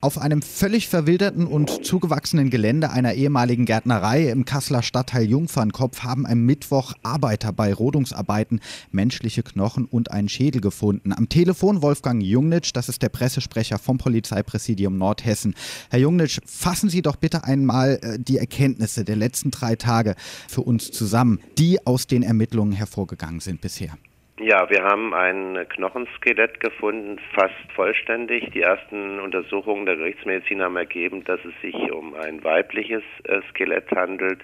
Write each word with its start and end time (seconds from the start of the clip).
Auf 0.00 0.16
einem 0.18 0.42
völlig 0.42 0.86
verwilderten 0.86 1.44
und 1.44 1.84
zugewachsenen 1.84 2.50
Gelände 2.50 2.90
einer 2.90 3.14
ehemaligen 3.14 3.64
Gärtnerei 3.64 4.28
im 4.28 4.44
Kasseler 4.44 4.84
Stadtteil 4.84 5.28
Jungfernkopf 5.28 6.04
haben 6.04 6.24
am 6.24 6.46
Mittwoch 6.46 6.92
Arbeiter 7.02 7.52
bei 7.52 7.74
Rodungsarbeiten 7.74 8.60
menschliche 8.92 9.42
Knochen 9.42 9.86
und 9.86 10.12
einen 10.12 10.28
Schädel 10.28 10.60
gefunden. 10.60 11.12
Am 11.12 11.28
Telefon 11.28 11.82
Wolfgang 11.82 12.22
Jungnitsch, 12.22 12.70
das 12.74 12.88
ist 12.88 13.02
der 13.02 13.08
Pressesprecher 13.08 13.80
vom 13.80 13.98
Polizeipräsidium 13.98 14.96
Nordhessen. 14.98 15.56
Herr 15.90 15.98
Jungnitsch, 15.98 16.38
fassen 16.46 16.90
Sie 16.90 17.02
doch 17.02 17.16
bitte 17.16 17.42
einmal 17.42 17.98
äh, 18.00 18.20
die 18.20 18.38
Erkenntnisse 18.38 19.04
der 19.04 19.16
letzten 19.16 19.50
drei 19.50 19.74
Tage 19.74 20.14
für 20.46 20.60
uns 20.60 20.92
zusammen, 20.92 21.40
die 21.58 21.84
aus 21.84 22.06
den 22.06 22.22
Ermittlungen 22.22 22.70
hervorgegangen 22.70 23.40
sind 23.40 23.60
bisher. 23.60 23.98
Ja, 24.40 24.70
wir 24.70 24.84
haben 24.84 25.14
ein 25.14 25.66
Knochenskelett 25.68 26.60
gefunden, 26.60 27.18
fast 27.34 27.72
vollständig. 27.74 28.48
Die 28.52 28.62
ersten 28.62 29.18
Untersuchungen 29.18 29.84
der 29.84 29.96
Gerichtsmedizin 29.96 30.62
haben 30.62 30.76
ergeben, 30.76 31.24
dass 31.24 31.40
es 31.44 31.60
sich 31.60 31.74
um 31.90 32.14
ein 32.14 32.44
weibliches 32.44 33.02
äh, 33.24 33.40
Skelett 33.50 33.90
handelt. 33.90 34.40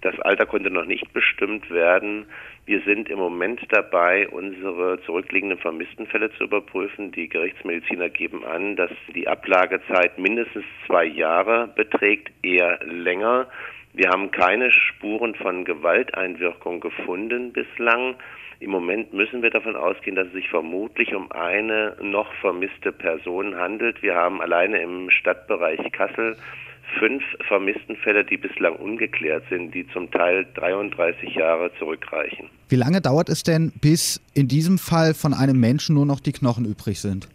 Das 0.00 0.18
Alter 0.20 0.46
konnte 0.46 0.70
noch 0.70 0.84
nicht 0.84 1.12
bestimmt 1.12 1.70
werden. 1.70 2.26
Wir 2.66 2.80
sind 2.80 3.08
im 3.08 3.18
Moment 3.18 3.60
dabei, 3.68 4.28
unsere 4.28 5.00
zurückliegenden 5.02 5.58
Vermisstenfälle 5.58 6.32
zu 6.32 6.44
überprüfen. 6.44 7.12
Die 7.12 7.28
Gerichtsmediziner 7.28 8.08
geben 8.08 8.44
an, 8.44 8.74
dass 8.74 8.90
die 9.14 9.28
Ablagezeit 9.28 10.18
mindestens 10.18 10.64
zwei 10.86 11.04
Jahre 11.04 11.68
beträgt, 11.76 12.32
eher 12.42 12.80
länger. 12.84 13.46
Wir 14.00 14.08
haben 14.08 14.30
keine 14.30 14.72
Spuren 14.72 15.34
von 15.34 15.66
Gewalteinwirkung 15.66 16.80
gefunden 16.80 17.52
bislang. 17.52 18.14
Im 18.58 18.70
Moment 18.70 19.12
müssen 19.12 19.42
wir 19.42 19.50
davon 19.50 19.76
ausgehen, 19.76 20.16
dass 20.16 20.28
es 20.28 20.32
sich 20.32 20.48
vermutlich 20.48 21.14
um 21.14 21.30
eine 21.30 21.98
noch 22.00 22.32
vermisste 22.40 22.92
Person 22.92 23.56
handelt. 23.56 24.00
Wir 24.00 24.14
haben 24.14 24.40
alleine 24.40 24.80
im 24.80 25.10
Stadtbereich 25.10 25.92
Kassel 25.92 26.38
fünf 26.98 27.22
Vermisstenfälle, 27.46 28.24
die 28.24 28.38
bislang 28.38 28.76
ungeklärt 28.76 29.44
sind, 29.50 29.74
die 29.74 29.86
zum 29.88 30.10
Teil 30.10 30.46
33 30.54 31.34
Jahre 31.34 31.70
zurückreichen. 31.78 32.48
Wie 32.70 32.76
lange 32.76 33.02
dauert 33.02 33.28
es 33.28 33.42
denn, 33.42 33.70
bis 33.82 34.18
in 34.32 34.48
diesem 34.48 34.78
Fall 34.78 35.12
von 35.12 35.34
einem 35.34 35.60
Menschen 35.60 35.94
nur 35.94 36.06
noch 36.06 36.20
die 36.20 36.32
Knochen 36.32 36.64
übrig 36.64 37.02
sind? 37.02 37.28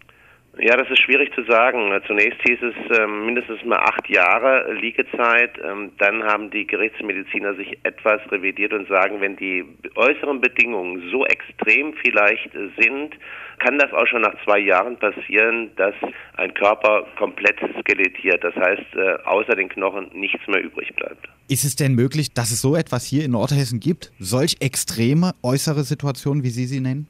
Ja, 0.60 0.78
das 0.78 0.90
ist 0.90 1.02
schwierig 1.02 1.34
zu 1.36 1.44
sagen. 1.44 1.92
Zunächst 2.08 2.40
hieß 2.48 2.60
es 2.62 2.98
ähm, 2.98 3.26
mindestens 3.26 3.64
mal 3.66 3.80
acht 3.80 4.08
Jahre 4.10 4.74
Liegezeit. 4.74 5.52
Ähm, 5.64 5.92
dann 5.98 6.24
haben 6.24 6.50
die 6.50 6.66
Gerichtsmediziner 6.66 7.56
sich 7.56 7.78
etwas 7.84 8.22
revidiert 8.32 8.72
und 8.72 8.88
sagen, 8.88 9.20
wenn 9.20 9.36
die 9.36 9.66
äußeren 9.96 10.40
Bedingungen 10.40 11.10
so 11.12 11.26
extrem 11.26 11.94
vielleicht 11.96 12.52
sind, 12.80 13.16
kann 13.60 13.78
das 13.80 13.92
auch 13.94 14.08
schon 14.08 14.22
nach 14.22 14.36
zwei 14.44 14.60
Jahren 14.60 14.98
passieren, 14.98 15.72
dass 15.76 15.96
ein 16.38 16.54
Körper 16.54 17.06
komplett 17.18 17.58
skelettiert. 17.82 18.44
Das 18.44 18.56
heißt, 18.56 18.96
äh, 18.96 19.18
außer 19.26 19.56
den 19.56 19.70
Knochen 19.70 20.10
nichts 20.14 20.46
mehr 20.48 20.64
übrig 20.64 20.94
bleibt. 20.96 21.28
Ist 21.50 21.66
es 21.66 21.76
denn 21.76 21.96
möglich, 21.96 22.34
dass 22.34 22.52
es 22.52 22.62
so 22.62 22.76
etwas 22.76 23.06
hier 23.06 23.26
in 23.26 23.32
Nordhessen 23.32 23.80
gibt? 23.80 24.12
Solch 24.20 24.58
extreme 24.62 25.34
äußere 25.44 25.84
Situationen, 25.84 26.44
wie 26.44 26.50
Sie 26.50 26.66
sie 26.66 26.80
nennen? 26.80 27.08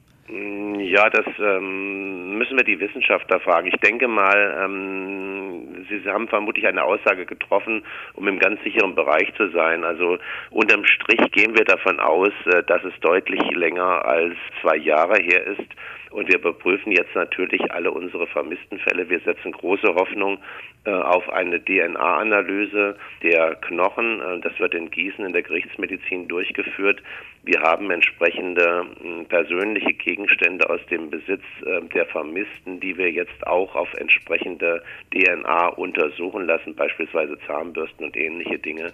Ja, 0.88 1.10
das 1.10 1.26
ähm, 1.40 2.38
müssen 2.38 2.56
wir 2.56 2.62
die 2.64 2.78
Wissenschaftler 2.78 3.40
fragen. 3.40 3.66
Ich 3.66 3.80
denke 3.80 4.06
mal, 4.06 4.56
ähm, 4.62 5.84
Sie 5.88 6.08
haben 6.08 6.28
vermutlich 6.28 6.64
eine 6.66 6.84
Aussage 6.84 7.26
getroffen, 7.26 7.82
um 8.14 8.28
im 8.28 8.38
ganz 8.38 8.62
sicheren 8.62 8.94
Bereich 8.94 9.34
zu 9.34 9.50
sein. 9.50 9.82
Also 9.82 10.18
unterm 10.50 10.84
Strich 10.84 11.20
gehen 11.32 11.56
wir 11.56 11.64
davon 11.64 11.98
aus, 11.98 12.30
äh, 12.46 12.62
dass 12.62 12.84
es 12.84 12.92
deutlich 13.00 13.42
länger 13.50 14.04
als 14.04 14.36
zwei 14.62 14.76
Jahre 14.76 15.20
her 15.20 15.44
ist. 15.44 15.68
Und 16.10 16.28
wir 16.28 16.36
überprüfen 16.36 16.92
jetzt 16.92 17.14
natürlich 17.14 17.70
alle 17.72 17.90
unsere 17.90 18.26
vermissten 18.28 18.78
Fälle. 18.78 19.08
Wir 19.10 19.20
setzen 19.20 19.52
große 19.52 19.88
Hoffnung 19.94 20.38
äh, 20.84 20.90
auf 20.90 21.28
eine 21.30 21.62
DNA-Analyse 21.62 22.96
der 23.22 23.56
Knochen. 23.56 24.20
Äh, 24.20 24.40
das 24.40 24.58
wird 24.58 24.74
in 24.74 24.90
Gießen 24.90 25.26
in 25.26 25.32
der 25.32 25.42
Gerichtsmedizin 25.42 26.28
durchgeführt. 26.28 27.02
Wir 27.42 27.60
haben 27.60 27.90
entsprechende 27.90 28.86
äh, 29.04 29.24
persönliche 29.24 29.92
Gegenstände 29.92 30.70
aus 30.70 30.75
dem 30.86 31.10
Besitz 31.10 31.42
äh, 31.64 31.80
der 31.94 32.06
Vermissten, 32.06 32.80
die 32.80 32.96
wir 32.96 33.10
jetzt 33.10 33.46
auch 33.46 33.74
auf 33.74 33.92
entsprechende 33.94 34.82
DNA 35.12 35.68
untersuchen 35.68 36.46
lassen, 36.46 36.74
beispielsweise 36.74 37.38
Zahnbürsten 37.46 38.06
und 38.06 38.16
ähnliche 38.16 38.58
Dinge. 38.58 38.92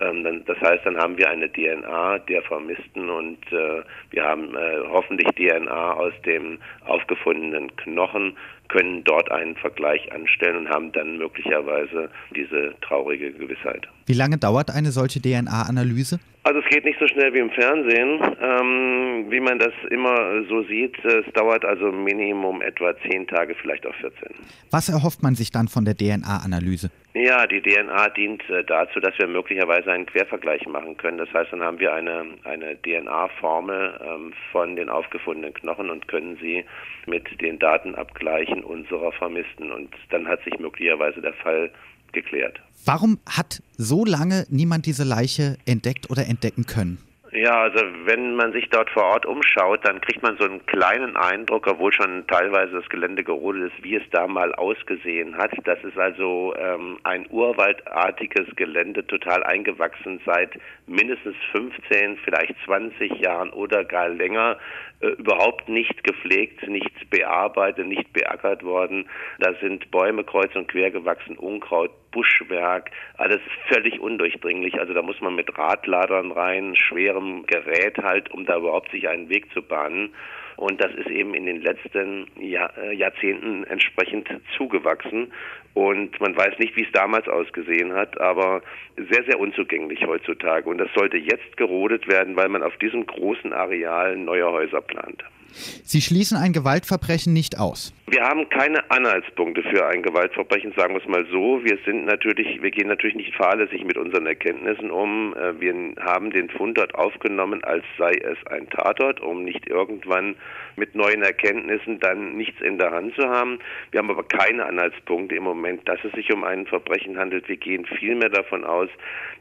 Ähm, 0.00 0.44
das 0.46 0.60
heißt, 0.60 0.84
dann 0.84 0.96
haben 0.96 1.18
wir 1.18 1.28
eine 1.28 1.50
DNA 1.50 2.18
der 2.18 2.42
Vermissten 2.42 3.10
und 3.10 3.40
äh, 3.52 3.82
wir 4.10 4.24
haben 4.24 4.54
äh, 4.56 4.80
hoffentlich 4.88 5.28
DNA 5.36 5.92
aus 5.94 6.12
dem 6.24 6.58
aufgefundenen 6.84 7.74
Knochen, 7.76 8.36
können 8.68 9.04
dort 9.04 9.30
einen 9.30 9.56
Vergleich 9.56 10.10
anstellen 10.12 10.56
und 10.56 10.68
haben 10.68 10.92
dann 10.92 11.18
möglicherweise 11.18 12.10
diese 12.34 12.74
traurige 12.80 13.32
Gewissheit. 13.32 13.86
Wie 14.06 14.12
lange 14.12 14.36
dauert 14.38 14.70
eine 14.70 14.90
solche 14.90 15.20
DNA-Analyse? 15.20 16.20
Also 16.46 16.60
es 16.60 16.66
geht 16.66 16.84
nicht 16.84 16.98
so 17.00 17.08
schnell 17.08 17.32
wie 17.32 17.38
im 17.38 17.50
Fernsehen, 17.50 18.20
ähm, 18.42 19.30
wie 19.30 19.40
man 19.40 19.58
das 19.58 19.72
immer 19.90 20.44
so 20.46 20.62
sieht. 20.64 21.02
Es 21.02 21.24
dauert 21.32 21.64
also 21.64 21.90
Minimum 21.90 22.60
etwa 22.60 22.94
zehn 22.98 23.26
Tage, 23.26 23.54
vielleicht 23.54 23.86
auch 23.86 23.94
14. 23.94 24.28
Was 24.70 24.90
erhofft 24.90 25.22
man 25.22 25.36
sich 25.36 25.50
dann 25.52 25.68
von 25.68 25.86
der 25.86 25.96
DNA-Analyse? 25.96 26.90
Ja, 27.14 27.46
die 27.46 27.62
DNA 27.62 28.10
dient 28.10 28.42
äh, 28.50 28.62
dazu, 28.62 29.00
dass 29.00 29.18
wir 29.18 29.26
möglicherweise 29.26 29.90
einen 29.90 30.04
Quervergleich 30.04 30.66
machen 30.66 30.98
können. 30.98 31.16
Das 31.16 31.32
heißt, 31.32 31.50
dann 31.50 31.62
haben 31.62 31.78
wir 31.78 31.94
eine, 31.94 32.26
eine 32.44 32.76
DNA-Formel 32.82 34.00
ähm, 34.04 34.34
von 34.52 34.76
den 34.76 34.90
aufgefundenen 34.90 35.54
Knochen 35.54 35.88
und 35.88 36.08
können 36.08 36.36
sie 36.42 36.66
mit 37.06 37.40
den 37.40 37.58
Daten 37.58 37.94
abgleichen 37.94 38.62
unserer 38.62 39.12
Vermissten. 39.12 39.72
Und 39.72 39.94
dann 40.10 40.28
hat 40.28 40.44
sich 40.44 40.58
möglicherweise 40.58 41.22
der 41.22 41.34
Fall 41.34 41.70
geklärt. 42.14 42.60
Warum 42.86 43.18
hat 43.28 43.62
so 43.76 44.04
lange 44.04 44.46
niemand 44.50 44.86
diese 44.86 45.04
Leiche 45.04 45.56
entdeckt 45.66 46.10
oder 46.10 46.26
entdecken 46.26 46.66
können? 46.66 46.98
Ja, 47.34 47.62
also 47.62 47.80
wenn 48.04 48.36
man 48.36 48.52
sich 48.52 48.68
dort 48.70 48.88
vor 48.90 49.06
Ort 49.06 49.26
umschaut, 49.26 49.84
dann 49.84 50.00
kriegt 50.00 50.22
man 50.22 50.36
so 50.38 50.44
einen 50.44 50.64
kleinen 50.66 51.16
Eindruck, 51.16 51.66
obwohl 51.66 51.92
schon 51.92 52.24
teilweise 52.28 52.74
das 52.74 52.88
Gelände 52.88 53.24
gerodet 53.24 53.72
ist, 53.72 53.82
wie 53.82 53.96
es 53.96 54.04
da 54.12 54.28
mal 54.28 54.54
ausgesehen 54.54 55.36
hat. 55.36 55.50
Das 55.64 55.82
ist 55.82 55.98
also 55.98 56.54
ähm, 56.56 56.98
ein 57.02 57.26
urwaldartiges 57.30 58.54
Gelände, 58.54 59.04
total 59.04 59.42
eingewachsen 59.42 60.20
seit 60.24 60.50
mindestens 60.86 61.34
15, 61.50 62.18
vielleicht 62.22 62.54
20 62.66 63.10
Jahren 63.18 63.50
oder 63.50 63.82
gar 63.82 64.08
länger, 64.10 64.56
äh, 65.00 65.08
überhaupt 65.08 65.68
nicht 65.68 66.04
gepflegt, 66.04 66.68
nicht 66.68 67.10
bearbeitet, 67.10 67.88
nicht 67.88 68.12
beackert 68.12 68.62
worden. 68.62 69.06
Da 69.40 69.54
sind 69.60 69.90
Bäume 69.90 70.22
kreuz 70.22 70.54
und 70.54 70.68
quer 70.68 70.92
gewachsen, 70.92 71.36
Unkraut, 71.36 71.90
Buschwerk, 72.14 72.90
alles 73.18 73.40
völlig 73.68 74.00
undurchdringlich. 74.00 74.78
Also 74.78 74.94
da 74.94 75.02
muss 75.02 75.20
man 75.20 75.34
mit 75.34 75.58
Radladern 75.58 76.30
rein, 76.30 76.76
schwerem 76.76 77.44
Gerät 77.46 77.98
halt, 77.98 78.30
um 78.30 78.46
da 78.46 78.56
überhaupt 78.56 78.92
sich 78.92 79.08
einen 79.08 79.28
Weg 79.28 79.52
zu 79.52 79.60
bahnen. 79.60 80.14
Und 80.56 80.80
das 80.80 80.92
ist 80.94 81.08
eben 81.08 81.34
in 81.34 81.46
den 81.46 81.62
letzten 81.62 82.28
Jahr, 82.40 82.70
äh, 82.78 82.94
Jahrzehnten 82.94 83.64
entsprechend 83.64 84.28
zugewachsen. 84.56 85.32
Und 85.74 86.20
man 86.20 86.36
weiß 86.36 86.60
nicht, 86.60 86.76
wie 86.76 86.84
es 86.84 86.92
damals 86.92 87.26
ausgesehen 87.26 87.92
hat, 87.92 88.20
aber 88.20 88.62
sehr, 88.96 89.24
sehr 89.24 89.40
unzugänglich 89.40 90.06
heutzutage. 90.06 90.70
Und 90.70 90.78
das 90.78 90.88
sollte 90.94 91.16
jetzt 91.16 91.56
gerodet 91.56 92.06
werden, 92.06 92.36
weil 92.36 92.48
man 92.48 92.62
auf 92.62 92.76
diesem 92.76 93.04
großen 93.04 93.52
Areal 93.52 94.16
neue 94.16 94.46
Häuser 94.46 94.80
plant. 94.80 95.24
Sie 95.54 96.00
schließen 96.00 96.36
ein 96.36 96.52
Gewaltverbrechen 96.52 97.32
nicht 97.32 97.58
aus. 97.58 97.92
Wir 98.14 98.22
haben 98.22 98.48
keine 98.48 98.88
Anhaltspunkte 98.92 99.64
für 99.64 99.88
ein 99.88 100.00
Gewaltverbrechen, 100.00 100.72
sagen 100.76 100.94
wir 100.94 101.02
es 101.02 101.08
mal 101.08 101.26
so. 101.32 101.64
Wir 101.64 101.76
sind 101.84 102.04
natürlich, 102.04 102.62
wir 102.62 102.70
gehen 102.70 102.86
natürlich 102.86 103.16
nicht 103.16 103.34
fahrlässig 103.34 103.84
mit 103.84 103.98
unseren 103.98 104.24
Erkenntnissen 104.26 104.92
um. 104.92 105.34
Äh, 105.34 105.60
wir 105.60 105.74
haben 106.00 106.30
den 106.30 106.48
Fund 106.48 106.78
dort 106.78 106.94
aufgenommen, 106.94 107.64
als 107.64 107.82
sei 107.98 108.12
es 108.12 108.38
ein 108.52 108.70
Tatort, 108.70 109.18
um 109.18 109.42
nicht 109.42 109.68
irgendwann 109.68 110.36
mit 110.76 110.94
neuen 110.94 111.22
Erkenntnissen 111.22 111.98
dann 111.98 112.36
nichts 112.36 112.60
in 112.60 112.78
der 112.78 112.92
Hand 112.92 113.16
zu 113.16 113.28
haben. 113.28 113.58
Wir 113.90 113.98
haben 113.98 114.10
aber 114.10 114.22
keine 114.22 114.64
Anhaltspunkte 114.64 115.34
im 115.34 115.42
Moment, 115.42 115.88
dass 115.88 115.98
es 116.04 116.12
sich 116.12 116.32
um 116.32 116.44
ein 116.44 116.66
Verbrechen 116.66 117.18
handelt. 117.18 117.48
Wir 117.48 117.56
gehen 117.56 117.84
vielmehr 117.98 118.30
davon 118.30 118.62
aus, 118.62 118.90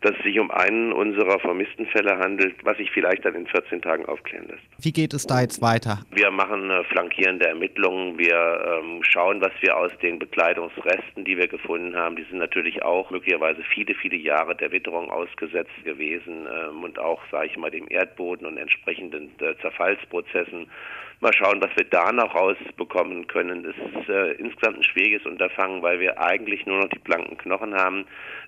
dass 0.01 0.17
es 0.17 0.23
sich 0.23 0.39
um 0.39 0.49
einen 0.49 0.93
unserer 0.93 1.39
vermissten 1.39 1.85
Fälle 1.85 2.17
handelt, 2.17 2.55
was 2.63 2.77
sich 2.77 2.89
vielleicht 2.91 3.23
dann 3.23 3.35
in 3.35 3.45
14 3.45 3.83
Tagen 3.83 4.07
aufklären 4.07 4.47
lässt. 4.47 4.63
Wie 4.79 4.91
geht 4.91 5.13
es 5.13 5.27
da 5.27 5.41
jetzt 5.41 5.61
weiter? 5.61 5.99
Wir 6.11 6.31
machen 6.31 6.71
äh, 6.71 6.83
flankierende 6.85 7.47
Ermittlungen. 7.47 8.17
Wir 8.17 8.62
ähm, 8.63 9.03
schauen, 9.03 9.41
was 9.41 9.51
wir 9.61 9.77
aus 9.77 9.91
den 10.01 10.19
Bekleidungsresten, 10.19 11.25
die 11.25 11.37
wir 11.37 11.47
gefunden 11.47 11.95
haben, 11.95 12.15
die 12.15 12.23
sind 12.23 12.37
natürlich 12.39 12.83
auch 12.83 13.09
möglicherweise 13.11 13.61
viele, 13.63 13.93
viele 13.95 14.15
Jahre 14.15 14.55
der 14.55 14.71
Witterung 14.71 15.11
ausgesetzt 15.11 15.83
gewesen 15.83 16.47
ähm, 16.47 16.83
und 16.83 16.99
auch, 16.99 17.21
sage 17.31 17.47
ich 17.47 17.57
mal, 17.57 17.71
dem 17.71 17.87
Erdboden 17.89 18.47
und 18.47 18.57
entsprechenden 18.57 19.31
äh, 19.39 19.55
Zerfallsprozessen 19.61 20.67
Mal 21.23 21.31
schauen, 21.31 21.61
was 21.61 21.69
wir 21.77 21.85
da 21.85 22.11
noch 22.11 22.35
rausbekommen 22.35 23.27
können. 23.27 23.63
Es 23.63 23.77
ist 23.77 24.09
äh, 24.09 24.33
insgesamt 24.33 24.79
ein 24.79 24.83
schwieriges 24.83 25.25
Unterfangen, 25.25 25.81
weil 25.81 26.01
wir 26.01 26.19
eigentlich 26.21 26.65
nur 26.65 26.81
noch 26.81 26.89
die 26.89 26.99
blanken 26.99 27.37
Knochen 27.37 27.73
haben. 27.75 28.03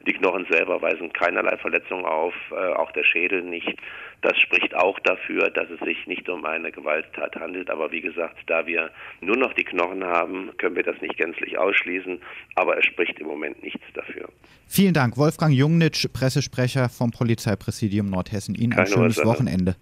Die 0.06 0.12
Knochen 0.12 0.46
selber 0.50 0.82
weisen 0.82 1.14
keinerlei 1.14 1.56
Verletzungen 1.56 2.04
auf, 2.04 2.34
äh, 2.52 2.74
auch 2.74 2.92
der 2.92 3.06
Schädel 3.06 3.44
nicht. 3.44 3.80
Das 4.22 4.38
spricht 4.42 4.76
auch 4.76 5.00
dafür, 5.00 5.52
dass 5.52 5.70
es 5.70 5.80
sich 5.88 6.06
nicht 6.06 6.28
um 6.28 6.44
eine 6.44 6.70
Gewalttat 6.70 7.38
handelt. 7.38 7.70
Aber 7.70 7.94
wie 7.94 8.02
gesagt, 8.02 8.36
da 8.48 8.68
wir 8.68 8.92
nur 9.22 9.38
noch 9.38 9.54
die 9.54 9.64
Knochen 9.64 9.95
haben, 10.04 10.52
können 10.58 10.76
wir 10.76 10.84
das 10.84 11.00
nicht 11.02 11.18
gänzlich 11.18 11.58
ausschließen. 11.58 12.20
Aber 12.56 12.78
es 12.78 12.86
spricht 12.86 13.20
im 13.20 13.28
Moment 13.28 13.62
nichts 13.64 13.84
dafür. 13.94 14.30
Vielen 14.68 14.94
Dank, 14.94 15.18
Wolfgang 15.18 15.54
Jungnitsch, 15.54 16.08
Pressesprecher 16.12 16.90
vom 16.90 17.12
Polizeipräsidium 17.12 18.10
Nordhessen. 18.10 18.56
Ihnen 18.56 18.72
Keine 18.72 18.88
ein 18.88 18.92
schönes 18.92 19.18
Ursache. 19.18 19.28
Wochenende. 19.28 19.76